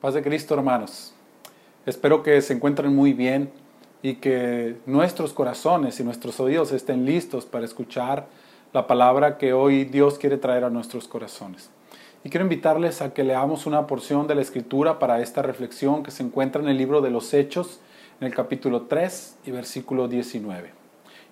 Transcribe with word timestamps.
Paz 0.00 0.14
de 0.14 0.22
Cristo, 0.22 0.54
hermanos. 0.54 1.12
Espero 1.84 2.22
que 2.22 2.40
se 2.40 2.52
encuentren 2.52 2.94
muy 2.94 3.14
bien 3.14 3.50
y 4.00 4.14
que 4.14 4.76
nuestros 4.86 5.32
corazones 5.32 5.98
y 5.98 6.04
nuestros 6.04 6.38
oídos 6.38 6.70
estén 6.70 7.04
listos 7.04 7.46
para 7.46 7.64
escuchar 7.64 8.28
la 8.72 8.86
palabra 8.86 9.38
que 9.38 9.52
hoy 9.52 9.84
Dios 9.84 10.16
quiere 10.16 10.36
traer 10.36 10.62
a 10.62 10.70
nuestros 10.70 11.08
corazones. 11.08 11.70
Y 12.22 12.30
quiero 12.30 12.44
invitarles 12.44 13.02
a 13.02 13.12
que 13.12 13.24
leamos 13.24 13.66
una 13.66 13.88
porción 13.88 14.28
de 14.28 14.36
la 14.36 14.40
Escritura 14.40 15.00
para 15.00 15.20
esta 15.20 15.42
reflexión 15.42 16.04
que 16.04 16.12
se 16.12 16.22
encuentra 16.22 16.62
en 16.62 16.68
el 16.68 16.78
libro 16.78 17.00
de 17.00 17.10
los 17.10 17.34
Hechos, 17.34 17.80
en 18.20 18.28
el 18.28 18.34
capítulo 18.34 18.82
3 18.82 19.38
y 19.46 19.50
versículo 19.50 20.06
19. 20.06 20.70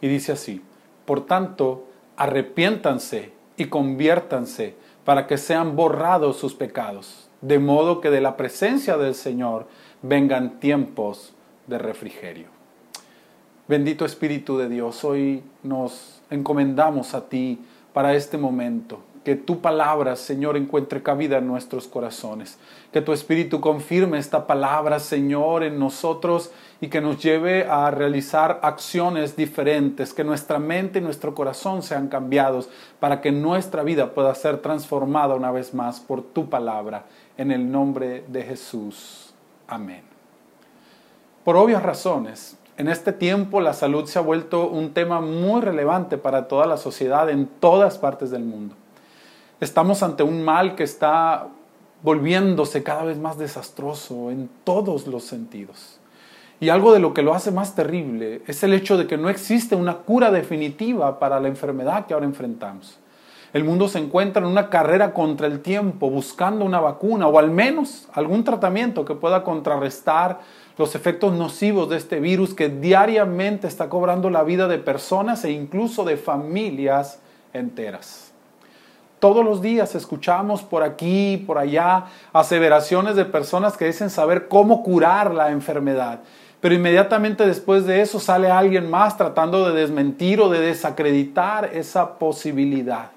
Y 0.01 0.09
dice 0.09 0.33
así, 0.33 0.61
por 1.05 1.25
tanto, 1.25 1.87
arrepiéntanse 2.17 3.31
y 3.57 3.67
conviértanse 3.67 4.75
para 5.05 5.29
que 5.29 5.39
sean 5.39 5.77
borrados 5.77 6.37
sus 6.37 6.55
pecados 6.55 7.26
de 7.41 7.59
modo 7.59 8.01
que 8.01 8.11
de 8.11 8.21
la 8.21 8.37
presencia 8.37 8.97
del 8.97 9.15
Señor 9.15 9.67
vengan 10.03 10.59
tiempos 10.61 11.35
de 11.67 11.79
refrigerio. 11.79 12.49
Bendito 13.69 14.05
Espíritu 14.05 14.59
de 14.59 14.69
Dios, 14.69 15.05
hoy 15.05 15.43
nos 15.63 16.23
encomendamos 16.31 17.15
a 17.15 17.29
ti 17.29 17.59
para 17.93 18.15
este 18.15 18.39
momento 18.39 19.01
que 19.27 19.35
tu 19.35 19.61
palabra, 19.61 20.15
Señor, 20.15 20.57
encuentre 20.57 21.03
cabida 21.03 21.39
en 21.39 21.49
nuestros 21.49 21.89
corazones. 21.89 22.59
Que 22.93 23.01
tu 23.01 23.13
Espíritu 23.13 23.61
confirme 23.61 24.19
esta 24.19 24.47
palabra, 24.47 25.01
Señor, 25.01 25.65
en 25.65 25.81
nosotros 25.81 26.53
y 26.81 26.87
que 26.87 27.01
nos 27.01 27.21
lleve 27.21 27.65
a 27.65 27.91
realizar 27.91 28.61
acciones 28.63 29.35
diferentes, 29.35 30.15
que 30.15 30.23
nuestra 30.23 30.61
mente 30.61 31.01
y 31.01 31.03
nuestro 31.03 31.35
corazón 31.35 31.83
sean 31.83 32.07
cambiados 32.07 32.69
para 33.01 33.21
que 33.21 33.33
nuestra 33.33 33.83
vida 33.83 34.15
pueda 34.15 34.33
ser 34.37 34.59
transformada 34.59 35.35
una 35.35 35.51
vez 35.51 35.75
más 35.75 35.99
por 35.99 36.23
tu 36.23 36.49
palabra. 36.49 37.07
En 37.37 37.51
el 37.51 37.69
nombre 37.69 38.23
de 38.29 38.45
Jesús. 38.45 39.35
Amén. 39.67 40.03
Por 41.43 41.57
obvias 41.57 41.83
razones, 41.83 42.57
en 42.77 42.87
este 42.87 43.13
tiempo 43.13 43.61
la 43.61 43.73
salud 43.73 44.07
se 44.07 44.21
ha 44.21 44.23
vuelto 44.23 44.69
un 44.69 44.95
tema 44.95 45.21
muy 45.21 45.63
relevante 45.63 46.17
para 46.17 46.47
toda 46.47 46.67
la 46.67 46.77
sociedad 46.77 47.29
en 47.29 47.49
todas 47.49 47.99
partes 47.99 48.31
del 48.31 48.45
mundo. 48.45 48.77
Estamos 49.59 50.03
ante 50.03 50.23
un 50.23 50.45
mal 50.45 50.75
que 50.75 50.83
está 50.83 51.49
volviéndose 52.03 52.83
cada 52.83 53.05
vez 53.05 53.17
más 53.17 53.39
desastroso 53.39 54.31
en 54.31 54.51
todos 54.65 55.07
los 55.07 55.25
sentidos. 55.25 55.99
Y 56.61 56.69
algo 56.69 56.93
de 56.93 57.01
lo 57.01 57.15
que 57.15 57.23
lo 57.23 57.35
hace 57.35 57.51
más 57.51 57.75
terrible 57.75 58.43
es 58.47 58.63
el 58.63 58.75
hecho 58.75 58.99
de 58.99 59.07
que 59.07 59.17
no 59.17 59.31
existe 59.31 59.75
una 59.75 59.99
cura 59.99 60.31
definitiva 60.31 61.19
para 61.19 61.41
la 61.41 61.49
enfermedad 61.49 62.05
que 62.05 62.13
ahora 62.13 62.27
enfrentamos. 62.27 62.99
El 63.55 63.65
mundo 63.65 63.89
se 63.89 63.99
encuentra 63.99 64.43
en 64.43 64.49
una 64.49 64.69
carrera 64.69 65.15
contra 65.15 65.47
el 65.47 65.61
tiempo, 65.61 66.11
buscando 66.11 66.63
una 66.63 66.81
vacuna 66.81 67.27
o 67.27 67.39
al 67.39 67.51
menos 67.51 68.09
algún 68.13 68.45
tratamiento 68.45 69.07
que 69.07 69.15
pueda 69.15 69.43
contrarrestar 69.43 70.41
los 70.77 70.95
efectos 70.95 71.33
nocivos 71.33 71.89
de 71.89 71.97
este 71.97 72.21
virus 72.21 72.53
que 72.53 72.69
diariamente 72.69 73.67
está 73.69 73.89
cobrando 73.89 74.29
la 74.29 74.43
vida 74.43 74.69
de 74.69 74.77
personas 74.77 75.47
e 75.47 75.51
incluso 75.51 76.05
de 76.05 76.19
familias 76.19 77.21
enteras. 77.55 78.36
Todos 79.19 79.45
los 79.45 79.63
días 79.63 79.95
escuchamos 79.95 80.63
por 80.63 80.83
aquí, 80.83 81.43
por 81.47 81.57
allá, 81.57 82.05
aseveraciones 82.33 83.17
de 83.17 83.25
personas 83.25 83.77
que 83.77 83.87
dicen 83.87 84.11
saber 84.11 84.49
cómo 84.49 84.83
curar 84.83 85.33
la 85.33 85.51
enfermedad. 85.51 86.21
Pero 86.61 86.75
inmediatamente 86.75 87.47
después 87.47 87.87
de 87.87 88.03
eso 88.03 88.21
sale 88.21 88.51
alguien 88.51 88.91
más 88.91 89.17
tratando 89.17 89.67
de 89.67 89.81
desmentir 89.81 90.41
o 90.41 90.51
de 90.51 90.61
desacreditar 90.61 91.71
esa 91.73 92.19
posibilidad. 92.19 93.11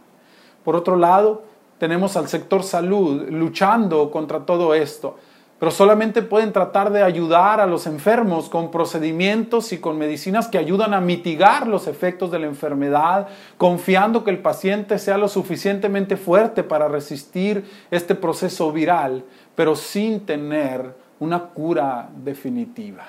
Por 0.64 0.76
otro 0.76 0.96
lado, 0.96 1.44
tenemos 1.80 2.16
al 2.16 2.28
sector 2.28 2.64
salud 2.64 3.28
luchando 3.30 4.12
contra 4.12 4.46
todo 4.46 4.74
esto 4.74 5.18
pero 5.60 5.72
solamente 5.72 6.22
pueden 6.22 6.54
tratar 6.54 6.90
de 6.92 7.04
ayudar 7.04 7.60
a 7.60 7.68
los 7.68 7.86
enfermos 7.86 8.48
con 8.48 8.72
procedimientos 8.72 9.74
y 9.74 9.80
con 9.80 9.98
medicinas 9.98 10.48
que 10.48 10.58
ayudan 10.58 10.94
a 10.94 11.02
mitigar 11.02 11.68
los 11.68 11.88
efectos 11.88 12.32
de 12.32 12.40
la 12.40 12.48
enfermedad, 12.48 13.28
confiando 13.58 14.24
que 14.24 14.32
el 14.32 14.40
paciente 14.40 14.98
sea 14.98 15.18
lo 15.18 15.28
suficientemente 15.28 16.16
fuerte 16.16 16.64
para 16.64 16.88
resistir 16.88 17.70
este 17.92 18.16
proceso 18.16 18.72
viral, 18.72 19.26
pero 19.56 19.76
sin 19.76 20.22
tener 20.22 20.96
una 21.20 21.40
cura 21.50 22.10
definitiva. 22.24 23.06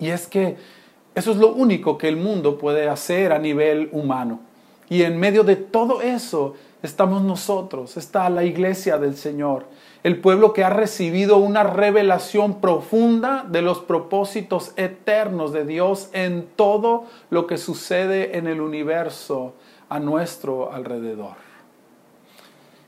Y 0.00 0.08
es 0.08 0.26
que 0.26 0.56
eso 1.14 1.30
es 1.30 1.36
lo 1.36 1.52
único 1.52 1.96
que 1.96 2.08
el 2.08 2.16
mundo 2.16 2.58
puede 2.58 2.88
hacer 2.88 3.32
a 3.32 3.38
nivel 3.38 3.88
humano. 3.92 4.40
Y 4.90 5.04
en 5.04 5.18
medio 5.18 5.42
de 5.42 5.56
todo 5.56 6.02
eso 6.02 6.54
estamos 6.82 7.22
nosotros, 7.22 7.96
está 7.96 8.28
la 8.28 8.44
iglesia 8.44 8.98
del 8.98 9.16
Señor 9.16 9.64
el 10.02 10.20
pueblo 10.20 10.52
que 10.52 10.64
ha 10.64 10.70
recibido 10.70 11.36
una 11.36 11.62
revelación 11.62 12.60
profunda 12.60 13.44
de 13.46 13.60
los 13.60 13.80
propósitos 13.80 14.72
eternos 14.76 15.52
de 15.52 15.66
Dios 15.66 16.08
en 16.12 16.48
todo 16.56 17.04
lo 17.28 17.46
que 17.46 17.58
sucede 17.58 18.38
en 18.38 18.46
el 18.46 18.60
universo 18.60 19.54
a 19.88 19.98
nuestro 20.00 20.72
alrededor. 20.72 21.34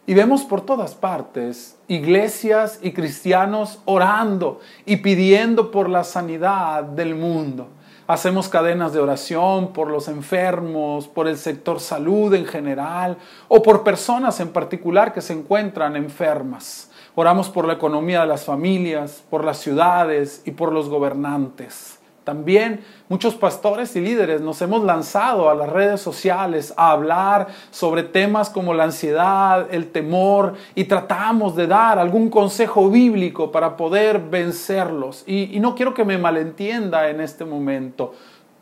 Y 0.06 0.14
vemos 0.14 0.42
por 0.42 0.62
todas 0.62 0.94
partes 0.94 1.76
iglesias 1.86 2.80
y 2.82 2.92
cristianos 2.92 3.78
orando 3.84 4.60
y 4.86 4.96
pidiendo 4.96 5.70
por 5.70 5.88
la 5.88 6.02
sanidad 6.02 6.82
del 6.82 7.14
mundo. 7.14 7.68
Hacemos 8.06 8.48
cadenas 8.48 8.92
de 8.92 9.00
oración 9.00 9.72
por 9.72 9.88
los 9.88 10.08
enfermos, 10.08 11.06
por 11.06 11.28
el 11.28 11.38
sector 11.38 11.78
salud 11.78 12.34
en 12.34 12.44
general 12.44 13.16
o 13.48 13.62
por 13.62 13.84
personas 13.84 14.40
en 14.40 14.48
particular 14.48 15.12
que 15.12 15.20
se 15.20 15.32
encuentran 15.32 15.94
enfermas. 15.94 16.90
Oramos 17.14 17.48
por 17.48 17.66
la 17.66 17.74
economía 17.74 18.22
de 18.22 18.26
las 18.26 18.44
familias, 18.44 19.22
por 19.30 19.44
las 19.44 19.58
ciudades 19.58 20.42
y 20.44 20.50
por 20.50 20.72
los 20.72 20.88
gobernantes. 20.88 22.01
También 22.24 22.84
muchos 23.08 23.34
pastores 23.34 23.96
y 23.96 24.00
líderes 24.00 24.40
nos 24.40 24.62
hemos 24.62 24.84
lanzado 24.84 25.50
a 25.50 25.56
las 25.56 25.68
redes 25.68 26.00
sociales 26.00 26.72
a 26.76 26.92
hablar 26.92 27.48
sobre 27.72 28.04
temas 28.04 28.48
como 28.48 28.74
la 28.74 28.84
ansiedad, 28.84 29.66
el 29.72 29.90
temor 29.90 30.54
y 30.76 30.84
tratamos 30.84 31.56
de 31.56 31.66
dar 31.66 31.98
algún 31.98 32.30
consejo 32.30 32.88
bíblico 32.88 33.50
para 33.50 33.76
poder 33.76 34.20
vencerlos. 34.20 35.24
Y, 35.26 35.58
no 35.58 35.74
quiero 35.74 35.94
que 35.94 36.04
me 36.04 36.18
malentienda 36.18 37.08
en 37.08 37.20
este 37.20 37.44
momento. 37.44 38.14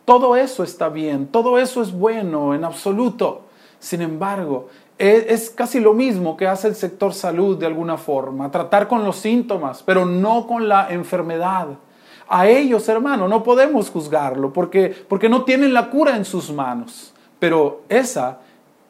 Todo 0.06 0.37
eso 0.37 0.65
está 0.65 0.88
bien, 0.88 1.27
todo 1.27 1.59
eso 1.59 1.82
es 1.82 1.92
bueno 1.92 2.54
en 2.54 2.65
absoluto. 2.65 3.42
Sin 3.78 4.00
embargo, 4.00 4.69
es 4.98 5.50
casi 5.50 5.81
lo 5.81 5.94
mismo 5.94 6.37
que 6.37 6.47
hace 6.47 6.69
el 6.69 6.75
sector 6.75 7.15
salud 7.15 7.59
de 7.59 7.66
alguna 7.66 7.97
forma, 7.97 8.50
tratar 8.50 8.88
con 8.88 9.04
los 9.04 9.16
síntomas, 9.16 9.82
pero 9.82 10.04
no 10.04 10.47
con 10.47 10.69
la 10.69 10.91
enfermedad. 10.91 11.69
A 12.33 12.47
ellos, 12.47 12.89
hermano, 12.89 13.27
no 13.27 13.43
podemos 13.43 13.91
juzgarlo 13.91 14.53
porque, 14.53 14.95
porque 15.09 15.29
no 15.29 15.43
tienen 15.43 15.75
la 15.75 15.91
cura 15.91 16.15
en 16.15 16.25
sus 16.25 16.53
manos. 16.53 17.13
Pero 17.41 17.83
esa, 17.89 18.39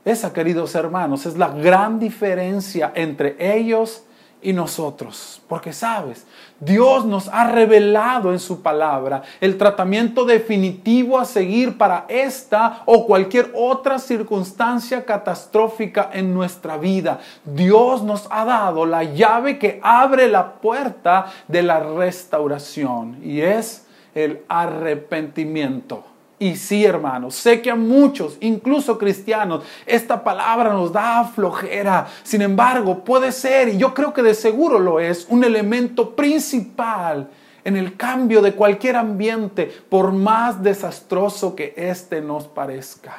esa, 0.04 0.30
queridos 0.34 0.74
hermanos, 0.74 1.24
es 1.24 1.38
la 1.38 1.48
gran 1.48 1.98
diferencia 1.98 2.92
entre 2.94 3.36
ellos 3.56 4.04
y 4.42 4.52
nosotros. 4.52 5.40
Porque 5.48 5.72
sabes, 5.72 6.26
Dios 6.58 7.04
nos 7.04 7.28
ha 7.28 7.50
revelado 7.50 8.32
en 8.32 8.38
su 8.38 8.62
palabra 8.62 9.22
el 9.40 9.58
tratamiento 9.58 10.24
definitivo 10.24 11.18
a 11.18 11.24
seguir 11.24 11.76
para 11.78 12.06
esta 12.08 12.82
o 12.86 13.06
cualquier 13.06 13.50
otra 13.54 13.98
circunstancia 13.98 15.04
catastrófica 15.04 16.10
en 16.12 16.34
nuestra 16.34 16.76
vida. 16.76 17.20
Dios 17.44 18.02
nos 18.02 18.26
ha 18.30 18.44
dado 18.44 18.86
la 18.86 19.04
llave 19.04 19.58
que 19.58 19.80
abre 19.82 20.28
la 20.28 20.54
puerta 20.54 21.26
de 21.48 21.62
la 21.62 21.80
restauración 21.80 23.18
y 23.22 23.40
es 23.40 23.86
el 24.14 24.42
arrepentimiento. 24.48 26.09
Y 26.42 26.56
sí, 26.56 26.86
hermanos, 26.86 27.34
sé 27.34 27.60
que 27.60 27.70
a 27.70 27.76
muchos, 27.76 28.38
incluso 28.40 28.96
cristianos, 28.96 29.62
esta 29.84 30.24
palabra 30.24 30.72
nos 30.72 30.90
da 30.90 31.22
flojera. 31.24 32.06
Sin 32.22 32.40
embargo, 32.40 33.04
puede 33.04 33.30
ser, 33.30 33.68
y 33.68 33.76
yo 33.76 33.92
creo 33.92 34.14
que 34.14 34.22
de 34.22 34.32
seguro 34.32 34.78
lo 34.78 35.00
es, 35.00 35.26
un 35.28 35.44
elemento 35.44 36.16
principal 36.16 37.28
en 37.62 37.76
el 37.76 37.94
cambio 37.94 38.40
de 38.40 38.54
cualquier 38.54 38.96
ambiente, 38.96 39.70
por 39.90 40.12
más 40.12 40.62
desastroso 40.62 41.54
que 41.54 41.74
éste 41.76 42.22
nos 42.22 42.48
parezca. 42.48 43.18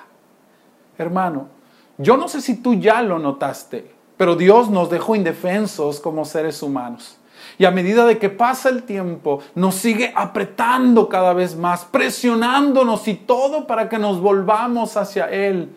Hermano, 0.97 1.47
yo 1.99 2.17
no 2.17 2.27
sé 2.27 2.41
si 2.41 2.55
tú 2.55 2.73
ya 2.73 3.03
lo 3.03 3.19
notaste, 3.19 3.91
pero 4.17 4.35
Dios 4.35 4.71
nos 4.71 4.89
dejó 4.89 5.15
indefensos 5.15 5.99
como 5.99 6.25
seres 6.25 6.63
humanos. 6.63 7.19
Y 7.61 7.65
a 7.65 7.69
medida 7.69 8.07
de 8.07 8.17
que 8.17 8.31
pasa 8.31 8.69
el 8.69 8.81
tiempo, 8.81 9.39
nos 9.53 9.75
sigue 9.75 10.11
apretando 10.15 11.07
cada 11.07 11.31
vez 11.31 11.55
más, 11.55 11.85
presionándonos 11.85 13.07
y 13.07 13.13
todo 13.13 13.67
para 13.67 13.87
que 13.87 13.99
nos 13.99 14.19
volvamos 14.19 14.97
hacia 14.97 15.29
Él. 15.29 15.69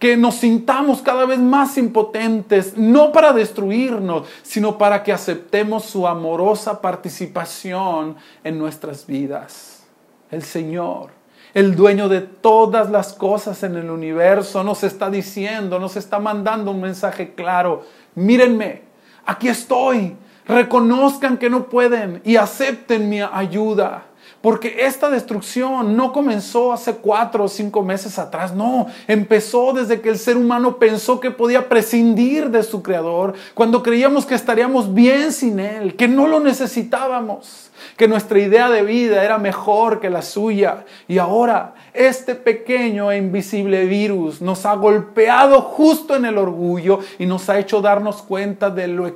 Que 0.00 0.16
nos 0.16 0.34
sintamos 0.34 1.00
cada 1.00 1.26
vez 1.26 1.38
más 1.38 1.78
impotentes, 1.78 2.76
no 2.76 3.12
para 3.12 3.32
destruirnos, 3.32 4.26
sino 4.42 4.78
para 4.78 5.04
que 5.04 5.12
aceptemos 5.12 5.84
su 5.84 6.08
amorosa 6.08 6.80
participación 6.80 8.16
en 8.42 8.58
nuestras 8.58 9.06
vidas. 9.06 9.86
El 10.32 10.42
Señor, 10.42 11.10
el 11.54 11.76
dueño 11.76 12.08
de 12.08 12.22
todas 12.22 12.90
las 12.90 13.12
cosas 13.12 13.62
en 13.62 13.76
el 13.76 13.90
universo, 13.90 14.64
nos 14.64 14.82
está 14.82 15.08
diciendo, 15.08 15.78
nos 15.78 15.94
está 15.94 16.18
mandando 16.18 16.72
un 16.72 16.80
mensaje 16.80 17.32
claro. 17.36 17.84
Mírenme, 18.16 18.82
aquí 19.24 19.46
estoy 19.46 20.16
reconozcan 20.48 21.36
que 21.36 21.50
no 21.50 21.64
pueden 21.68 22.20
y 22.24 22.36
acepten 22.36 23.08
mi 23.08 23.20
ayuda. 23.20 24.04
Porque 24.40 24.86
esta 24.86 25.10
destrucción 25.10 25.96
no 25.96 26.12
comenzó 26.12 26.72
hace 26.72 26.94
cuatro 26.94 27.44
o 27.44 27.48
cinco 27.48 27.82
meses 27.82 28.20
atrás, 28.20 28.54
no, 28.54 28.86
empezó 29.08 29.72
desde 29.72 30.00
que 30.00 30.10
el 30.10 30.18
ser 30.18 30.36
humano 30.36 30.76
pensó 30.76 31.18
que 31.18 31.32
podía 31.32 31.68
prescindir 31.68 32.50
de 32.50 32.62
su 32.62 32.80
creador, 32.80 33.34
cuando 33.54 33.82
creíamos 33.82 34.26
que 34.26 34.36
estaríamos 34.36 34.94
bien 34.94 35.32
sin 35.32 35.58
él, 35.58 35.96
que 35.96 36.06
no 36.06 36.28
lo 36.28 36.38
necesitábamos, 36.38 37.72
que 37.96 38.06
nuestra 38.06 38.38
idea 38.38 38.70
de 38.70 38.82
vida 38.82 39.24
era 39.24 39.38
mejor 39.38 39.98
que 39.98 40.08
la 40.08 40.22
suya. 40.22 40.84
Y 41.08 41.18
ahora 41.18 41.74
este 41.92 42.36
pequeño 42.36 43.10
e 43.10 43.16
invisible 43.16 43.86
virus 43.86 44.40
nos 44.40 44.64
ha 44.66 44.74
golpeado 44.76 45.60
justo 45.62 46.14
en 46.14 46.24
el 46.24 46.38
orgullo 46.38 47.00
y 47.18 47.26
nos 47.26 47.48
ha 47.48 47.58
hecho 47.58 47.80
darnos 47.80 48.22
cuenta 48.22 48.70
de 48.70 48.86
lo 48.86 49.08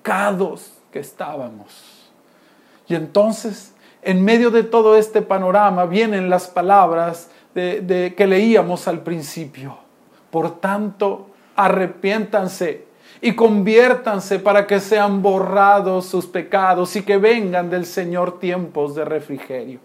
equivocados 0.00 0.72
que 0.90 0.98
estábamos. 0.98 2.10
Y 2.88 2.94
entonces 2.94 3.74
en 4.02 4.24
medio 4.24 4.50
de 4.50 4.62
todo 4.62 4.96
este 4.96 5.22
panorama 5.22 5.84
vienen 5.86 6.30
las 6.30 6.48
palabras 6.48 7.30
de, 7.54 8.14
que 8.16 8.26
leíamos 8.26 8.88
al 8.88 9.00
principio. 9.00 9.76
Por 10.30 10.60
tanto, 10.60 11.28
arrepiéntanse 11.56 12.86
y 13.20 13.34
conviértanse 13.34 14.38
para 14.38 14.66
que 14.66 14.80
sean 14.80 15.20
borrados 15.20 16.06
sus 16.06 16.26
pecados 16.26 16.96
y 16.96 17.02
que 17.02 17.18
vengan 17.18 17.68
del 17.68 17.84
Señor 17.84 18.38
tiempos 18.38 18.94
de 18.94 19.04
refrigerio. 19.04 19.80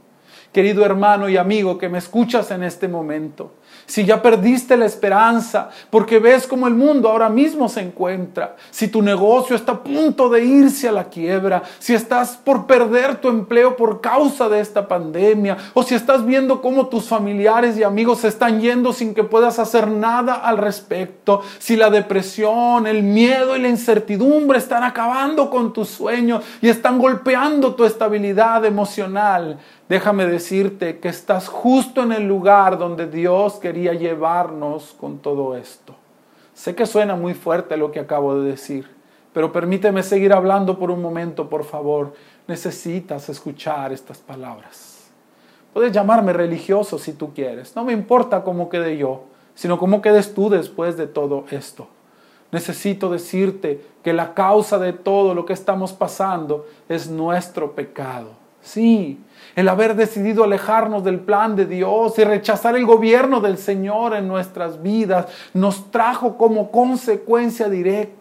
Querido 0.56 0.86
hermano 0.86 1.28
y 1.28 1.36
amigo 1.36 1.78
que 1.78 1.90
me 1.90 1.98
escuchas 1.98 2.50
en 2.50 2.64
este 2.64 2.88
momento, 2.88 3.56
si 3.86 4.06
ya 4.06 4.22
perdiste 4.22 4.78
la 4.78 4.86
esperanza, 4.86 5.70
porque 5.90 6.18
ves 6.18 6.48
cómo 6.48 6.66
el 6.66 6.76
mundo 6.76 7.10
ahora 7.10 7.28
mismo 7.28 7.68
se 7.68 7.82
encuentra, 7.82 8.56
si 8.72 8.88
tu 8.88 9.02
negocio 9.02 9.54
está 9.54 9.74
a 9.74 9.84
punto 9.84 10.30
de 10.30 10.46
irse 10.46 10.88
a 10.88 10.94
la 10.94 11.10
quiebra, 11.10 11.62
si 11.78 11.94
estás 11.94 12.38
por 12.38 12.68
perder 12.68 13.18
tu 13.18 13.28
empleo 13.28 13.76
por 13.76 14.00
causa 14.00 14.48
de 14.48 14.62
esta 14.62 14.88
pandemia, 14.88 15.58
o 15.74 15.84
si 15.84 15.94
estás 15.94 16.26
viendo 16.26 16.62
cómo 16.62 16.88
tus 16.88 17.04
familiares 17.04 17.78
y 17.78 17.84
amigos 17.84 18.20
se 18.20 18.30
están 18.30 18.62
yendo 18.62 18.94
sin 18.94 19.14
que 19.14 19.26
puedas 19.26 19.60
hacer 19.60 19.90
nada 19.90 20.36
al 20.36 20.58
respecto, 20.58 21.42
si 21.60 21.76
la 21.76 21.90
depresión, 21.90 22.88
el 22.88 23.04
miedo 23.04 23.58
y 23.58 23.62
la 23.62 23.68
incertidumbre 23.68 24.58
están 24.58 24.86
acabando 24.86 25.50
con 25.50 25.74
tus 25.74 25.90
sueños 25.90 26.46
y 26.62 26.70
están 26.70 26.98
golpeando 26.98 27.76
tu 27.76 27.84
estabilidad 27.84 28.64
emocional, 28.64 29.60
déjame 29.90 30.26
decirte 30.26 31.00
que 31.00 31.10
estás 31.10 31.48
justo 31.48 32.04
en 32.04 32.12
el 32.12 32.28
lugar 32.28 32.78
donde 32.78 33.08
Dios 33.08 33.56
quería 33.56 33.94
llevarnos 33.94 34.96
con 35.00 35.20
todo 35.20 35.56
esto. 35.56 35.96
Sé 36.54 36.76
que 36.76 36.86
suena 36.86 37.16
muy 37.16 37.34
fuerte 37.34 37.78
lo 37.78 37.92
que 37.92 38.00
acabo 38.00 38.40
de 38.40 38.50
decir, 38.50 38.88
pero 39.34 39.52
permíteme 39.52 40.02
seguir 40.04 40.32
hablando 40.32 40.80
por 40.80 40.90
un 40.90 41.02
momento, 41.02 41.50
por 41.50 41.66
favor. 41.66 42.14
Necesitas 42.48 43.28
escuchar 43.28 43.92
estas 43.92 44.20
palabras. 44.20 45.10
Puedes 45.74 45.92
llamarme 45.92 46.32
religioso 46.32 46.98
si 46.98 47.12
tú 47.12 47.34
quieres. 47.34 47.76
No 47.76 47.84
me 47.84 47.92
importa 47.92 48.44
cómo 48.44 48.70
quede 48.70 48.98
yo, 48.98 49.26
sino 49.56 49.78
cómo 49.78 50.02
quedes 50.02 50.34
tú 50.34 50.50
después 50.50 50.96
de 50.96 51.08
todo 51.08 51.44
esto. 51.52 51.88
Necesito 52.54 53.10
decirte 53.10 53.84
que 54.02 54.14
la 54.14 54.34
causa 54.34 54.80
de 54.80 54.94
todo 54.94 55.34
lo 55.36 55.46
que 55.46 55.52
estamos 55.52 55.92
pasando 55.92 56.66
es 56.88 57.10
nuestro 57.10 57.74
pecado. 57.74 58.30
Sí, 58.62 59.20
el 59.56 59.70
haber 59.70 59.96
decidido 59.96 60.44
alejarnos 60.44 61.04
del 61.04 61.20
plan 61.20 61.56
de 61.56 61.66
Dios 61.66 62.18
y 62.20 62.24
rechazar 62.24 62.76
el 62.76 62.86
gobierno 62.86 63.42
del 63.42 63.58
Señor 63.58 64.16
en 64.16 64.28
nuestras 64.28 64.82
vidas, 64.82 65.28
nos 65.54 65.92
trajo 65.92 66.38
como 66.38 66.72
consecuencia 66.72 67.70
directa 67.70 68.16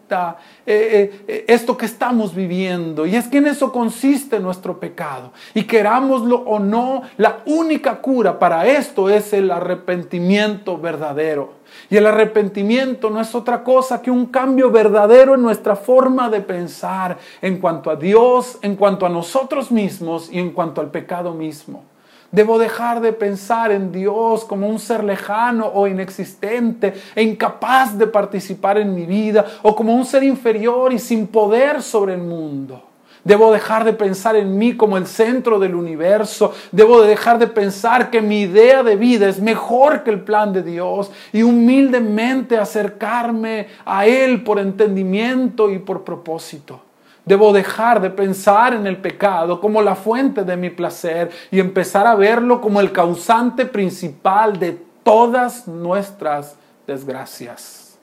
eh, 0.67 1.23
eh, 1.27 1.45
esto 1.47 1.77
que 1.77 1.85
estamos 1.85 2.33
viviendo. 2.33 3.05
Y 3.05 3.15
es 3.15 3.27
que 3.27 3.37
en 3.37 3.47
eso 3.47 3.71
consiste 3.71 4.39
nuestro 4.39 4.79
pecado. 4.79 5.31
Y 5.53 5.63
querámoslo 5.63 6.37
o 6.37 6.59
no, 6.59 7.03
la 7.17 7.39
única 7.45 8.01
cura 8.01 8.39
para 8.39 8.65
esto 8.67 9.09
es 9.09 9.33
el 9.33 9.51
arrepentimiento 9.51 10.77
verdadero. 10.77 11.65
Y 11.89 11.97
el 11.97 12.05
arrepentimiento 12.05 13.09
no 13.09 13.21
es 13.21 13.35
otra 13.35 13.63
cosa 13.63 14.01
que 14.01 14.11
un 14.11 14.27
cambio 14.27 14.71
verdadero 14.71 15.35
en 15.35 15.41
nuestra 15.41 15.75
forma 15.75 16.29
de 16.29 16.41
pensar 16.41 17.17
en 17.41 17.59
cuanto 17.59 17.89
a 17.89 17.95
Dios, 17.95 18.57
en 18.61 18.75
cuanto 18.75 19.05
a 19.05 19.09
nosotros 19.09 19.71
mismos 19.71 20.29
y 20.31 20.39
en 20.39 20.51
cuanto 20.51 20.81
al 20.81 20.91
pecado 20.91 21.14
mismo. 21.23 21.83
Debo 22.31 22.57
dejar 22.57 22.99
de 22.99 23.13
pensar 23.13 23.71
en 23.71 23.91
Dios 23.91 24.43
como 24.43 24.67
un 24.67 24.79
ser 24.79 25.03
lejano 25.03 25.67
o 25.73 25.87
inexistente 25.87 26.93
e 27.15 27.23
incapaz 27.23 27.97
de 27.97 28.07
participar 28.07 28.77
en 28.77 28.93
mi 28.93 29.05
vida 29.05 29.45
o 29.61 29.75
como 29.75 29.95
un 29.95 30.05
ser 30.05 30.23
inferior 30.23 30.91
y 30.91 30.99
sin 30.99 31.27
poder 31.27 31.81
sobre 31.81 32.15
el 32.15 32.21
mundo. 32.21 32.83
Debo 33.23 33.51
dejar 33.51 33.85
de 33.85 33.93
pensar 33.93 34.35
en 34.35 34.55
mí 34.55 34.77
como 34.77 34.97
el 34.97 35.07
centro 35.07 35.57
del 35.57 35.73
universo. 35.73 36.53
Debo 36.71 37.01
dejar 37.01 37.39
de 37.39 37.47
pensar 37.47 38.11
que 38.11 38.21
mi 38.21 38.41
idea 38.41 38.83
de 38.83 38.95
vida 38.97 39.27
es 39.27 39.39
mejor 39.39 40.03
que 40.03 40.11
el 40.11 40.21
plan 40.21 40.53
de 40.53 40.61
Dios 40.61 41.09
y 41.33 41.41
humildemente 41.41 42.57
acercarme 42.57 43.67
a 43.83 44.05
Él 44.05 44.43
por 44.43 44.59
entendimiento 44.59 45.71
y 45.71 45.79
por 45.79 46.03
propósito. 46.03 46.81
Debo 47.25 47.51
dejar 47.53 48.01
de 48.01 48.11
pensar 48.11 48.73
en 48.73 48.85
el 48.85 48.97
pecado 48.97 49.59
como 49.59 49.81
la 49.81 49.95
fuente 49.95 50.43
de 50.43 50.55
mi 50.55 50.69
placer 50.69 51.31
y 51.49 51.59
empezar 51.59 52.05
a 52.05 52.15
verlo 52.15 52.61
como 52.61 52.79
el 52.79 52.91
causante 52.91 53.65
principal 53.65 54.59
de 54.59 54.79
todas 55.03 55.67
nuestras 55.67 56.55
desgracias. 56.85 57.97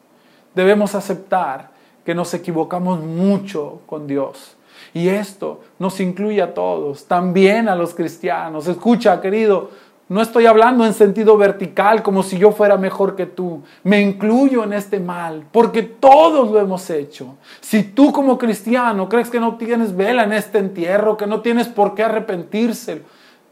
Debemos 0.55 0.95
aceptar 0.95 1.71
que 2.05 2.15
nos 2.15 2.35
equivocamos 2.35 3.01
mucho 3.01 3.81
con 3.87 4.07
Dios 4.07 4.57
y 4.93 5.09
esto 5.09 5.61
nos 5.79 6.01
incluye 6.01 6.43
a 6.43 6.53
todos, 6.53 7.07
también 7.07 7.69
a 7.69 7.77
los 7.77 7.95
cristianos. 7.95 8.67
Escucha, 8.67 9.21
querido, 9.21 9.71
no 10.09 10.21
estoy 10.21 10.47
hablando 10.47 10.85
en 10.85 10.93
sentido 10.93 11.37
vertical 11.37 12.03
como 12.03 12.23
si 12.23 12.37
yo 12.37 12.53
fuera 12.53 12.77
mejor 12.77 13.17
que 13.17 13.27
tú. 13.27 13.63
Me 13.83 14.01
incluyo 14.01 14.65
en 14.65 14.73
este 14.73 15.01
mal 15.01 15.47
porque 15.51 15.83
todos 15.83 16.51
lo 16.51 16.61
hemos 16.61 16.91
hecho. 16.91 17.37
Si 17.61 17.83
tú 17.83 18.13
como 18.13 18.37
cristiano 18.37 19.09
crees 19.09 19.31
que 19.31 19.41
no 19.41 19.57
tienes 19.57 19.97
vela 19.97 20.25
en 20.25 20.33
este 20.33 20.59
entierro, 20.59 21.17
que 21.17 21.27
no 21.27 21.41
tienes 21.41 21.69
por 21.69 21.95
qué 21.95 22.03
arrepentirse, 22.03 23.03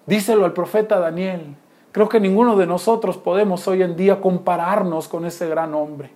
díselo 0.06 0.44
al 0.44 0.52
profeta 0.52 0.98
Daniel. 0.98 1.54
Creo 1.92 2.08
que 2.08 2.20
ninguno 2.20 2.56
de 2.56 2.66
nosotros 2.66 3.16
podemos 3.16 3.66
hoy 3.66 3.82
en 3.82 3.96
día 3.96 4.20
compararnos 4.20 5.08
con 5.08 5.24
ese 5.24 5.48
gran 5.48 5.74
hombre. 5.74 6.10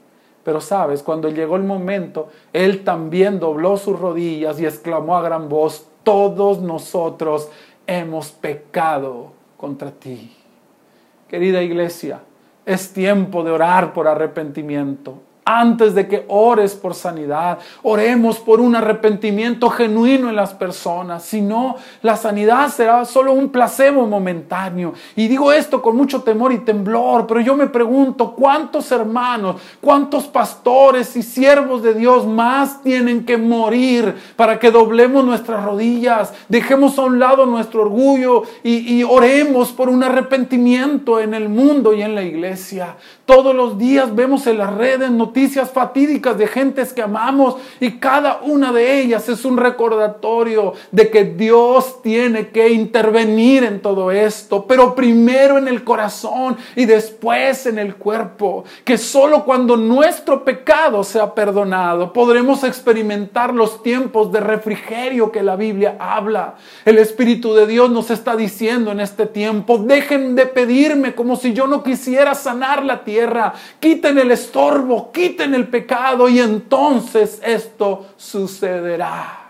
Pero 0.44 0.60
sabes, 0.60 1.02
cuando 1.02 1.30
llegó 1.30 1.56
el 1.56 1.64
momento, 1.64 2.28
él 2.52 2.84
también 2.84 3.40
dobló 3.40 3.78
sus 3.78 3.98
rodillas 3.98 4.60
y 4.60 4.66
exclamó 4.66 5.16
a 5.16 5.22
gran 5.22 5.48
voz, 5.48 5.86
todos 6.02 6.60
nosotros 6.60 7.48
hemos 7.86 8.30
pecado 8.30 9.32
contra 9.64 9.90
ti. 9.90 10.30
Querida 11.26 11.62
iglesia, 11.62 12.20
es 12.66 12.92
tiempo 12.92 13.42
de 13.42 13.50
orar 13.50 13.94
por 13.94 14.06
arrepentimiento 14.06 15.22
antes 15.44 15.94
de 15.94 16.08
que 16.08 16.24
ores 16.28 16.74
por 16.74 16.94
sanidad. 16.94 17.58
Oremos 17.82 18.38
por 18.38 18.60
un 18.60 18.76
arrepentimiento 18.76 19.68
genuino 19.70 20.28
en 20.28 20.36
las 20.36 20.54
personas. 20.54 21.24
Si 21.24 21.40
no, 21.40 21.76
la 22.02 22.16
sanidad 22.16 22.68
será 22.70 23.04
solo 23.04 23.32
un 23.32 23.50
placebo 23.50 24.06
momentáneo. 24.06 24.94
Y 25.16 25.28
digo 25.28 25.52
esto 25.52 25.82
con 25.82 25.96
mucho 25.96 26.22
temor 26.22 26.52
y 26.52 26.58
temblor, 26.58 27.26
pero 27.26 27.40
yo 27.40 27.56
me 27.56 27.66
pregunto, 27.66 28.32
¿cuántos 28.32 28.90
hermanos, 28.90 29.60
cuántos 29.80 30.24
pastores 30.24 31.14
y 31.16 31.22
siervos 31.22 31.82
de 31.82 31.94
Dios 31.94 32.26
más 32.26 32.82
tienen 32.82 33.24
que 33.24 33.36
morir 33.36 34.14
para 34.36 34.58
que 34.58 34.70
doblemos 34.70 35.24
nuestras 35.24 35.64
rodillas, 35.64 36.32
dejemos 36.48 36.98
a 36.98 37.02
un 37.02 37.18
lado 37.18 37.44
nuestro 37.46 37.82
orgullo 37.82 38.44
y, 38.62 39.02
oremos 39.04 39.72
por 39.72 39.88
un 39.88 40.02
arrepentimiento 40.02 41.20
en 41.20 41.34
el 41.34 41.48
mundo 41.48 41.92
y 41.92 42.02
en 42.02 42.14
la 42.14 42.22
iglesia? 42.22 42.96
Todos 43.26 43.54
los 43.54 43.76
días 43.76 44.14
vemos 44.14 44.46
en 44.46 44.58
las 44.58 44.72
redes 44.72 45.10
noticias 45.10 45.33
fatídicas 45.72 46.38
de 46.38 46.46
gentes 46.46 46.92
que 46.92 47.02
amamos 47.02 47.56
y 47.80 47.92
cada 47.98 48.40
una 48.42 48.72
de 48.72 49.00
ellas 49.00 49.28
es 49.28 49.44
un 49.44 49.56
recordatorio 49.56 50.74
de 50.90 51.10
que 51.10 51.24
Dios 51.24 52.02
tiene 52.02 52.48
que 52.48 52.70
intervenir 52.70 53.64
en 53.64 53.80
todo 53.80 54.10
esto, 54.10 54.66
pero 54.66 54.94
primero 54.94 55.58
en 55.58 55.68
el 55.68 55.84
corazón 55.84 56.56
y 56.76 56.84
después 56.86 57.66
en 57.66 57.78
el 57.78 57.96
cuerpo, 57.96 58.64
que 58.84 58.96
solo 58.96 59.44
cuando 59.44 59.76
nuestro 59.76 60.44
pecado 60.44 61.02
sea 61.02 61.34
perdonado 61.34 62.12
podremos 62.12 62.64
experimentar 62.64 63.52
los 63.52 63.82
tiempos 63.82 64.30
de 64.32 64.40
refrigerio 64.40 65.32
que 65.32 65.42
la 65.42 65.56
Biblia 65.56 65.96
habla. 65.98 66.54
El 66.84 66.98
Espíritu 66.98 67.54
de 67.54 67.66
Dios 67.66 67.90
nos 67.90 68.10
está 68.10 68.36
diciendo 68.36 68.92
en 68.92 69.00
este 69.00 69.26
tiempo, 69.26 69.78
dejen 69.78 70.34
de 70.36 70.46
pedirme 70.46 71.14
como 71.14 71.36
si 71.36 71.52
yo 71.52 71.66
no 71.66 71.82
quisiera 71.82 72.34
sanar 72.34 72.84
la 72.84 73.04
tierra 73.04 73.54
quiten 73.80 74.18
el 74.18 74.30
estorbo, 74.30 75.10
quiten 75.12 75.23
el 75.26 75.68
pecado 75.68 76.28
y 76.28 76.38
entonces 76.38 77.40
esto 77.44 78.06
sucederá. 78.16 79.40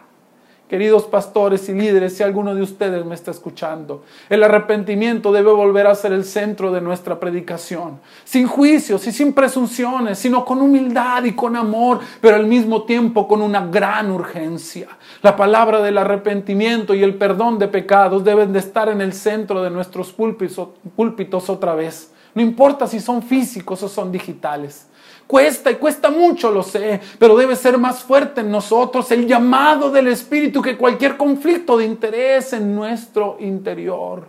Queridos 0.68 1.04
pastores 1.04 1.68
y 1.68 1.72
líderes, 1.72 2.16
si 2.16 2.22
alguno 2.22 2.54
de 2.54 2.62
ustedes 2.62 3.04
me 3.04 3.14
está 3.14 3.30
escuchando, 3.30 4.02
el 4.30 4.42
arrepentimiento 4.42 5.30
debe 5.30 5.52
volver 5.52 5.86
a 5.86 5.94
ser 5.94 6.12
el 6.12 6.24
centro 6.24 6.72
de 6.72 6.80
nuestra 6.80 7.20
predicación, 7.20 8.00
sin 8.24 8.46
juicios 8.46 9.06
y 9.06 9.12
sin 9.12 9.34
presunciones, 9.34 10.18
sino 10.18 10.44
con 10.44 10.62
humildad 10.62 11.24
y 11.24 11.32
con 11.32 11.54
amor, 11.54 12.00
pero 12.20 12.36
al 12.36 12.46
mismo 12.46 12.84
tiempo 12.84 13.28
con 13.28 13.42
una 13.42 13.66
gran 13.66 14.10
urgencia. 14.10 14.88
La 15.22 15.36
palabra 15.36 15.82
del 15.82 15.98
arrepentimiento 15.98 16.94
y 16.94 17.02
el 17.02 17.16
perdón 17.16 17.58
de 17.58 17.68
pecados 17.68 18.24
deben 18.24 18.52
de 18.52 18.60
estar 18.60 18.88
en 18.88 19.02
el 19.02 19.12
centro 19.12 19.62
de 19.62 19.70
nuestros 19.70 20.12
púlpitos, 20.12 20.68
púlpitos 20.96 21.50
otra 21.50 21.74
vez. 21.74 22.10
No 22.34 22.42
importa 22.42 22.86
si 22.86 23.00
son 23.00 23.22
físicos 23.22 23.82
o 23.82 23.88
son 23.88 24.10
digitales. 24.10 24.88
Cuesta 25.26 25.70
y 25.70 25.76
cuesta 25.76 26.10
mucho, 26.10 26.50
lo 26.50 26.62
sé, 26.62 27.00
pero 27.18 27.36
debe 27.36 27.56
ser 27.56 27.78
más 27.78 28.02
fuerte 28.02 28.42
en 28.42 28.50
nosotros 28.50 29.10
el 29.10 29.26
llamado 29.26 29.90
del 29.90 30.08
Espíritu 30.08 30.60
que 30.60 30.76
cualquier 30.76 31.16
conflicto 31.16 31.78
de 31.78 31.86
interés 31.86 32.52
en 32.52 32.74
nuestro 32.74 33.38
interior. 33.40 34.26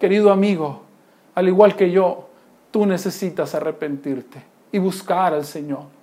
Querido 0.00 0.32
amigo, 0.32 0.82
al 1.34 1.48
igual 1.48 1.76
que 1.76 1.90
yo, 1.90 2.28
tú 2.70 2.86
necesitas 2.86 3.54
arrepentirte 3.54 4.42
y 4.72 4.78
buscar 4.78 5.34
al 5.34 5.44
Señor. 5.44 6.01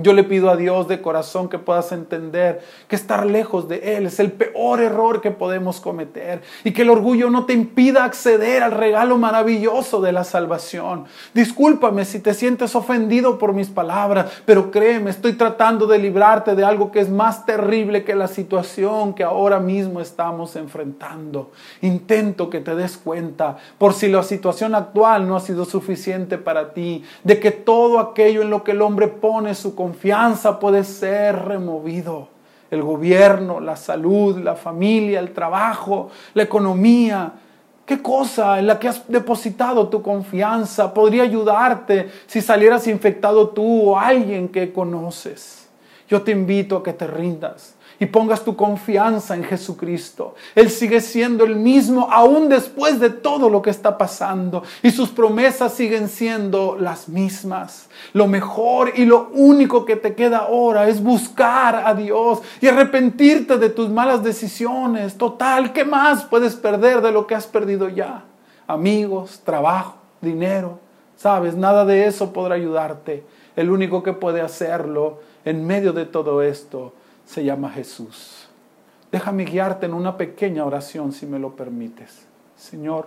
Yo 0.00 0.12
le 0.12 0.22
pido 0.22 0.48
a 0.48 0.56
Dios 0.56 0.86
de 0.86 1.02
corazón 1.02 1.48
que 1.48 1.58
puedas 1.58 1.90
entender 1.90 2.60
que 2.86 2.94
estar 2.94 3.26
lejos 3.26 3.68
de 3.68 3.96
Él 3.96 4.06
es 4.06 4.20
el 4.20 4.30
peor 4.30 4.80
error 4.80 5.20
que 5.20 5.32
podemos 5.32 5.80
cometer 5.80 6.40
y 6.62 6.72
que 6.72 6.82
el 6.82 6.90
orgullo 6.90 7.30
no 7.30 7.46
te 7.46 7.52
impida 7.52 8.04
acceder 8.04 8.62
al 8.62 8.70
regalo 8.70 9.18
maravilloso 9.18 10.00
de 10.00 10.12
la 10.12 10.22
salvación. 10.22 11.06
Discúlpame 11.34 12.04
si 12.04 12.20
te 12.20 12.32
sientes 12.32 12.76
ofendido 12.76 13.38
por 13.38 13.52
mis 13.52 13.70
palabras, 13.70 14.30
pero 14.44 14.70
créeme, 14.70 15.10
estoy 15.10 15.32
tratando 15.32 15.88
de 15.88 15.98
librarte 15.98 16.54
de 16.54 16.64
algo 16.64 16.92
que 16.92 17.00
es 17.00 17.10
más 17.10 17.44
terrible 17.44 18.04
que 18.04 18.14
la 18.14 18.28
situación 18.28 19.14
que 19.14 19.24
ahora 19.24 19.58
mismo 19.58 20.00
estamos 20.00 20.54
enfrentando. 20.54 21.50
Intento 21.82 22.50
que 22.50 22.60
te 22.60 22.76
des 22.76 22.96
cuenta, 22.96 23.56
por 23.78 23.94
si 23.94 24.06
la 24.06 24.22
situación 24.22 24.76
actual 24.76 25.26
no 25.26 25.34
ha 25.34 25.40
sido 25.40 25.64
suficiente 25.64 26.38
para 26.38 26.72
ti, 26.72 27.02
de 27.24 27.40
que 27.40 27.50
todo 27.50 27.98
aquello 27.98 28.42
en 28.42 28.50
lo 28.50 28.62
que 28.62 28.70
el 28.70 28.82
hombre 28.82 29.08
pone 29.08 29.56
su 29.56 29.74
confianza, 29.74 29.87
confianza 29.88 30.60
puede 30.60 30.84
ser 30.84 31.34
removido. 31.46 32.28
El 32.70 32.82
gobierno, 32.82 33.58
la 33.58 33.74
salud, 33.74 34.36
la 34.38 34.54
familia, 34.54 35.18
el 35.18 35.32
trabajo, 35.32 36.10
la 36.34 36.42
economía. 36.42 37.32
¿Qué 37.86 38.02
cosa 38.02 38.58
en 38.58 38.66
la 38.66 38.78
que 38.78 38.88
has 38.88 39.08
depositado 39.08 39.88
tu 39.88 40.02
confianza 40.02 40.92
podría 40.92 41.22
ayudarte 41.22 42.10
si 42.26 42.42
salieras 42.42 42.86
infectado 42.86 43.48
tú 43.48 43.88
o 43.88 43.98
alguien 43.98 44.48
que 44.48 44.70
conoces? 44.74 45.70
Yo 46.06 46.20
te 46.20 46.32
invito 46.32 46.76
a 46.76 46.82
que 46.82 46.92
te 46.92 47.06
rindas 47.06 47.77
y 48.00 48.06
pongas 48.06 48.44
tu 48.44 48.54
confianza 48.54 49.34
en 49.34 49.44
Jesucristo. 49.44 50.34
Él 50.54 50.70
sigue 50.70 51.00
siendo 51.00 51.44
el 51.44 51.56
mismo 51.56 52.08
aún 52.10 52.48
después 52.48 53.00
de 53.00 53.10
todo 53.10 53.50
lo 53.50 53.60
que 53.60 53.70
está 53.70 53.98
pasando 53.98 54.62
y 54.82 54.90
sus 54.90 55.08
promesas 55.08 55.74
siguen 55.74 56.08
siendo 56.08 56.76
las 56.78 57.08
mismas. 57.08 57.88
Lo 58.12 58.28
mejor 58.28 58.92
y 58.94 59.04
lo 59.04 59.30
único 59.32 59.84
que 59.84 59.96
te 59.96 60.14
queda 60.14 60.38
ahora 60.38 60.88
es 60.88 61.02
buscar 61.02 61.82
a 61.84 61.94
Dios 61.94 62.40
y 62.60 62.68
arrepentirte 62.68 63.58
de 63.58 63.70
tus 63.70 63.88
malas 63.88 64.22
decisiones. 64.22 65.18
Total, 65.18 65.72
¿qué 65.72 65.84
más 65.84 66.24
puedes 66.24 66.54
perder 66.54 67.00
de 67.00 67.12
lo 67.12 67.26
que 67.26 67.34
has 67.34 67.46
perdido 67.46 67.88
ya? 67.88 68.24
Amigos, 68.66 69.40
trabajo, 69.44 69.96
dinero. 70.20 70.78
Sabes, 71.16 71.56
nada 71.56 71.84
de 71.84 72.06
eso 72.06 72.32
podrá 72.32 72.54
ayudarte. 72.54 73.24
El 73.56 73.70
único 73.70 74.04
que 74.04 74.12
puede 74.12 74.40
hacerlo 74.40 75.18
en 75.44 75.66
medio 75.66 75.92
de 75.92 76.04
todo 76.04 76.42
esto 76.42 76.92
se 77.28 77.44
llama 77.44 77.68
Jesús. 77.68 78.48
Déjame 79.12 79.44
guiarte 79.44 79.84
en 79.84 79.92
una 79.92 80.16
pequeña 80.16 80.64
oración 80.64 81.12
si 81.12 81.26
me 81.26 81.38
lo 81.38 81.54
permites. 81.54 82.26
Señor, 82.56 83.06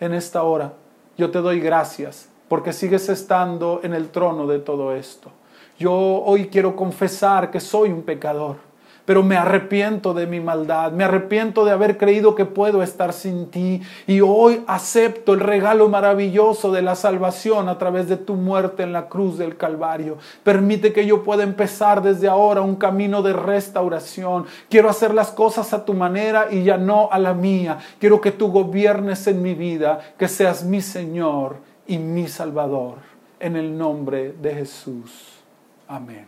en 0.00 0.12
esta 0.12 0.42
hora 0.42 0.72
yo 1.16 1.30
te 1.30 1.38
doy 1.38 1.60
gracias 1.60 2.28
porque 2.48 2.72
sigues 2.72 3.08
estando 3.08 3.78
en 3.84 3.94
el 3.94 4.08
trono 4.08 4.48
de 4.48 4.58
todo 4.58 4.92
esto. 4.92 5.30
Yo 5.78 5.92
hoy 5.92 6.48
quiero 6.48 6.74
confesar 6.74 7.52
que 7.52 7.60
soy 7.60 7.90
un 7.90 8.02
pecador 8.02 8.56
pero 9.04 9.22
me 9.22 9.36
arrepiento 9.36 10.14
de 10.14 10.26
mi 10.26 10.40
maldad, 10.40 10.92
me 10.92 11.04
arrepiento 11.04 11.64
de 11.64 11.72
haber 11.72 11.98
creído 11.98 12.34
que 12.34 12.44
puedo 12.44 12.82
estar 12.82 13.12
sin 13.12 13.50
ti 13.50 13.82
y 14.06 14.20
hoy 14.20 14.62
acepto 14.66 15.34
el 15.34 15.40
regalo 15.40 15.88
maravilloso 15.88 16.72
de 16.72 16.82
la 16.82 16.94
salvación 16.94 17.68
a 17.68 17.78
través 17.78 18.08
de 18.08 18.16
tu 18.16 18.34
muerte 18.34 18.82
en 18.82 18.92
la 18.92 19.08
cruz 19.08 19.36
del 19.36 19.56
Calvario. 19.56 20.16
Permite 20.42 20.92
que 20.92 21.06
yo 21.06 21.22
pueda 21.22 21.42
empezar 21.42 22.02
desde 22.02 22.28
ahora 22.28 22.62
un 22.62 22.76
camino 22.76 23.22
de 23.22 23.34
restauración. 23.34 24.46
Quiero 24.70 24.88
hacer 24.88 25.12
las 25.12 25.30
cosas 25.30 25.72
a 25.74 25.84
tu 25.84 25.92
manera 25.92 26.48
y 26.50 26.64
ya 26.64 26.78
no 26.78 27.08
a 27.12 27.18
la 27.18 27.34
mía. 27.34 27.78
Quiero 27.98 28.20
que 28.20 28.32
tú 28.32 28.50
gobiernes 28.50 29.26
en 29.26 29.42
mi 29.42 29.54
vida, 29.54 30.00
que 30.18 30.28
seas 30.28 30.64
mi 30.64 30.80
Señor 30.80 31.56
y 31.86 31.98
mi 31.98 32.26
Salvador. 32.28 32.96
En 33.38 33.56
el 33.56 33.76
nombre 33.76 34.32
de 34.40 34.54
Jesús. 34.54 35.42
Amén. 35.86 36.26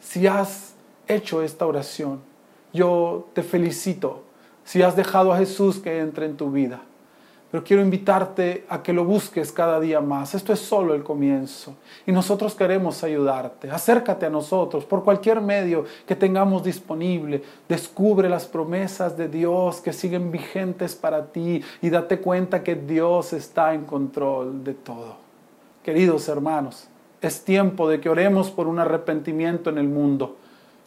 Si 0.00 0.26
has 0.26 0.77
hecho 1.08 1.42
esta 1.42 1.66
oración, 1.66 2.20
yo 2.72 3.28
te 3.32 3.42
felicito 3.42 4.22
si 4.64 4.82
has 4.82 4.94
dejado 4.96 5.32
a 5.32 5.38
Jesús 5.38 5.78
que 5.78 5.98
entre 5.98 6.26
en 6.26 6.36
tu 6.36 6.50
vida. 6.50 6.82
Pero 7.50 7.64
quiero 7.64 7.82
invitarte 7.82 8.66
a 8.68 8.82
que 8.82 8.92
lo 8.92 9.06
busques 9.06 9.50
cada 9.52 9.80
día 9.80 10.02
más. 10.02 10.34
Esto 10.34 10.52
es 10.52 10.60
solo 10.60 10.94
el 10.94 11.02
comienzo. 11.02 11.74
Y 12.06 12.12
nosotros 12.12 12.54
queremos 12.54 13.02
ayudarte. 13.02 13.70
Acércate 13.70 14.26
a 14.26 14.30
nosotros 14.30 14.84
por 14.84 15.02
cualquier 15.02 15.40
medio 15.40 15.86
que 16.06 16.14
tengamos 16.14 16.62
disponible. 16.62 17.42
Descubre 17.66 18.28
las 18.28 18.44
promesas 18.44 19.16
de 19.16 19.28
Dios 19.28 19.80
que 19.80 19.94
siguen 19.94 20.30
vigentes 20.30 20.94
para 20.94 21.32
ti 21.32 21.62
y 21.80 21.88
date 21.88 22.18
cuenta 22.18 22.62
que 22.62 22.74
Dios 22.74 23.32
está 23.32 23.72
en 23.72 23.86
control 23.86 24.62
de 24.62 24.74
todo. 24.74 25.16
Queridos 25.82 26.28
hermanos, 26.28 26.88
es 27.22 27.44
tiempo 27.44 27.88
de 27.88 27.98
que 27.98 28.10
oremos 28.10 28.50
por 28.50 28.66
un 28.66 28.78
arrepentimiento 28.78 29.70
en 29.70 29.78
el 29.78 29.88
mundo 29.88 30.36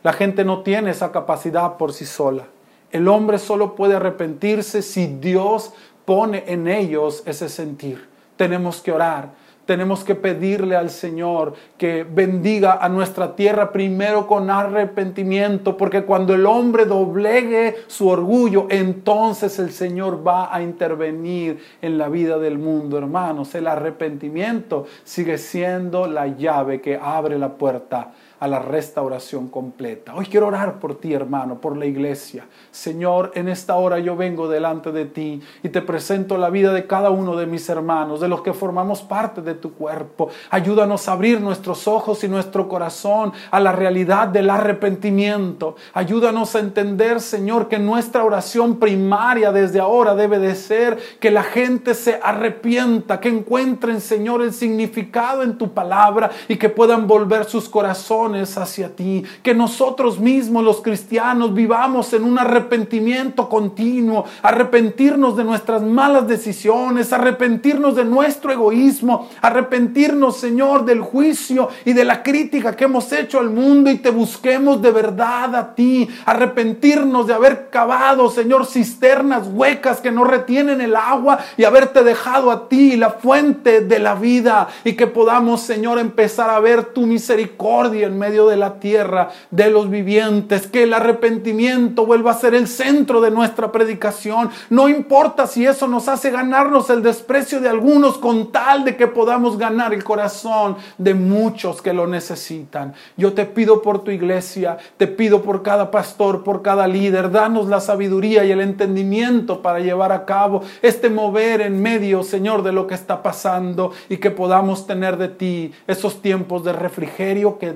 la 0.03 0.13
gente 0.13 0.43
no 0.43 0.61
tiene 0.61 0.91
esa 0.91 1.11
capacidad 1.11 1.77
por 1.77 1.93
sí 1.93 2.05
sola. 2.05 2.47
El 2.91 3.07
hombre 3.07 3.37
solo 3.37 3.75
puede 3.75 3.95
arrepentirse 3.95 4.81
si 4.81 5.07
Dios 5.07 5.73
pone 6.05 6.43
en 6.47 6.67
ellos 6.67 7.23
ese 7.25 7.47
sentir. 7.47 8.09
Tenemos 8.35 8.81
que 8.81 8.91
orar, 8.91 9.29
tenemos 9.65 10.03
que 10.03 10.15
pedirle 10.15 10.75
al 10.75 10.89
Señor 10.89 11.53
que 11.77 12.03
bendiga 12.03 12.79
a 12.81 12.89
nuestra 12.89 13.35
tierra 13.35 13.71
primero 13.71 14.27
con 14.27 14.49
arrepentimiento, 14.49 15.77
porque 15.77 16.03
cuando 16.03 16.33
el 16.33 16.45
hombre 16.45 16.85
doblegue 16.85 17.77
su 17.87 18.09
orgullo, 18.09 18.65
entonces 18.69 19.59
el 19.59 19.71
Señor 19.71 20.27
va 20.27 20.53
a 20.53 20.61
intervenir 20.61 21.63
en 21.81 21.97
la 21.97 22.09
vida 22.09 22.39
del 22.39 22.57
mundo, 22.57 22.97
hermanos. 22.97 23.53
El 23.55 23.67
arrepentimiento 23.67 24.87
sigue 25.03 25.37
siendo 25.37 26.07
la 26.07 26.27
llave 26.27 26.81
que 26.81 26.99
abre 27.01 27.37
la 27.37 27.53
puerta 27.53 28.11
a 28.41 28.47
la 28.47 28.57
restauración 28.57 29.49
completa. 29.49 30.15
Hoy 30.15 30.25
quiero 30.25 30.47
orar 30.47 30.79
por 30.79 30.99
ti, 30.99 31.13
hermano, 31.13 31.61
por 31.61 31.77
la 31.77 31.85
iglesia. 31.85 32.47
Señor, 32.71 33.31
en 33.35 33.47
esta 33.47 33.75
hora 33.75 33.99
yo 33.99 34.15
vengo 34.15 34.49
delante 34.49 34.91
de 34.91 35.05
ti 35.05 35.39
y 35.61 35.69
te 35.69 35.83
presento 35.83 36.39
la 36.39 36.49
vida 36.49 36.73
de 36.73 36.87
cada 36.87 37.11
uno 37.11 37.35
de 37.35 37.45
mis 37.45 37.69
hermanos, 37.69 38.19
de 38.19 38.27
los 38.27 38.41
que 38.41 38.53
formamos 38.53 39.03
parte 39.03 39.43
de 39.43 39.53
tu 39.53 39.73
cuerpo. 39.75 40.29
Ayúdanos 40.49 41.07
a 41.07 41.11
abrir 41.11 41.39
nuestros 41.39 41.87
ojos 41.87 42.23
y 42.23 42.29
nuestro 42.29 42.67
corazón 42.67 43.31
a 43.51 43.59
la 43.59 43.73
realidad 43.73 44.27
del 44.29 44.49
arrepentimiento. 44.49 45.75
Ayúdanos 45.93 46.55
a 46.55 46.61
entender, 46.61 47.21
Señor, 47.21 47.67
que 47.67 47.77
nuestra 47.77 48.23
oración 48.23 48.79
primaria 48.79 49.51
desde 49.51 49.79
ahora 49.79 50.15
debe 50.15 50.39
de 50.39 50.55
ser 50.55 50.97
que 51.19 51.29
la 51.29 51.43
gente 51.43 51.93
se 51.93 52.19
arrepienta, 52.23 53.19
que 53.19 53.29
encuentren, 53.29 54.01
Señor, 54.01 54.41
el 54.41 54.51
significado 54.51 55.43
en 55.43 55.59
tu 55.59 55.75
palabra 55.75 56.31
y 56.47 56.55
que 56.55 56.69
puedan 56.69 57.05
volver 57.05 57.45
sus 57.45 57.69
corazones 57.69 58.30
hacia 58.35 58.95
ti, 58.95 59.23
que 59.43 59.53
nosotros 59.53 60.19
mismos 60.19 60.63
los 60.63 60.81
cristianos 60.81 61.53
vivamos 61.53 62.13
en 62.13 62.23
un 62.23 62.39
arrepentimiento 62.39 63.49
continuo, 63.49 64.25
arrepentirnos 64.41 65.35
de 65.35 65.43
nuestras 65.43 65.81
malas 65.81 66.27
decisiones, 66.27 67.13
arrepentirnos 67.13 67.95
de 67.95 68.05
nuestro 68.05 68.51
egoísmo, 68.51 69.29
arrepentirnos, 69.41 70.37
Señor, 70.37 70.85
del 70.85 71.01
juicio 71.01 71.69
y 71.85 71.93
de 71.93 72.05
la 72.05 72.23
crítica 72.23 72.75
que 72.75 72.85
hemos 72.85 73.11
hecho 73.11 73.39
al 73.39 73.49
mundo 73.49 73.89
y 73.89 73.97
te 73.97 74.09
busquemos 74.09 74.81
de 74.81 74.91
verdad 74.91 75.55
a 75.55 75.75
ti, 75.75 76.07
arrepentirnos 76.25 77.27
de 77.27 77.33
haber 77.33 77.69
cavado, 77.69 78.29
Señor, 78.29 78.65
cisternas 78.65 79.47
huecas 79.47 79.99
que 79.99 80.11
no 80.11 80.23
retienen 80.23 80.81
el 80.81 80.95
agua 80.95 81.39
y 81.57 81.63
haberte 81.63 82.03
dejado 82.03 82.51
a 82.51 82.69
ti 82.69 82.95
la 82.95 83.11
fuente 83.11 83.81
de 83.81 83.99
la 83.99 84.15
vida 84.15 84.67
y 84.83 84.93
que 84.93 85.07
podamos, 85.07 85.61
Señor, 85.61 85.99
empezar 85.99 86.49
a 86.49 86.59
ver 86.59 86.85
tu 86.85 87.05
misericordia 87.05 88.07
en 88.07 88.17
medio 88.21 88.47
de 88.47 88.55
la 88.55 88.75
tierra 88.79 89.31
de 89.49 89.71
los 89.71 89.89
vivientes, 89.89 90.67
que 90.67 90.83
el 90.83 90.93
arrepentimiento 90.93 92.05
vuelva 92.05 92.31
a 92.31 92.35
ser 92.35 92.53
el 92.53 92.67
centro 92.67 93.19
de 93.19 93.31
nuestra 93.31 93.71
predicación. 93.71 94.51
No 94.69 94.87
importa 94.89 95.47
si 95.47 95.65
eso 95.65 95.87
nos 95.87 96.07
hace 96.07 96.29
ganarnos 96.29 96.91
el 96.91 97.01
desprecio 97.01 97.59
de 97.59 97.67
algunos 97.67 98.19
con 98.19 98.51
tal 98.51 98.85
de 98.85 98.95
que 98.95 99.07
podamos 99.07 99.57
ganar 99.57 99.91
el 99.91 100.03
corazón 100.03 100.77
de 100.99 101.15
muchos 101.15 101.81
que 101.81 101.93
lo 101.93 102.05
necesitan. 102.05 102.93
Yo 103.17 103.33
te 103.33 103.45
pido 103.45 103.81
por 103.81 104.03
tu 104.03 104.11
iglesia, 104.11 104.77
te 104.97 105.07
pido 105.07 105.41
por 105.41 105.63
cada 105.63 105.89
pastor, 105.89 106.43
por 106.43 106.61
cada 106.61 106.87
líder, 106.87 107.31
danos 107.31 107.67
la 107.67 107.79
sabiduría 107.79 108.45
y 108.45 108.51
el 108.51 108.61
entendimiento 108.61 109.63
para 109.63 109.79
llevar 109.79 110.11
a 110.11 110.25
cabo 110.25 110.61
este 110.83 111.09
mover 111.09 111.61
en 111.61 111.81
medio, 111.81 112.21
Señor, 112.21 112.61
de 112.61 112.71
lo 112.71 112.85
que 112.85 112.93
está 112.93 113.23
pasando 113.23 113.91
y 114.09 114.17
que 114.17 114.29
podamos 114.29 114.85
tener 114.85 115.17
de 115.17 115.29
ti 115.29 115.73
esos 115.87 116.21
tiempos 116.21 116.63
de 116.63 116.73
refrigerio 116.73 117.57
que 117.57 117.73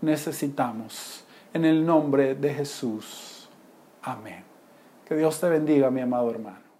necesitamos. 0.00 1.24
En 1.54 1.64
el 1.64 1.84
nombre 1.84 2.34
de 2.34 2.54
Jesús. 2.54 3.48
Amén. 4.02 4.42
Que 5.06 5.14
Dios 5.14 5.38
te 5.38 5.48
bendiga, 5.48 5.90
mi 5.90 6.00
amado 6.00 6.30
hermano. 6.30 6.71